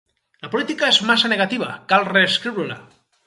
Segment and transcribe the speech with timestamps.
[0.45, 2.79] La política és massa negativa; cal reescriure-la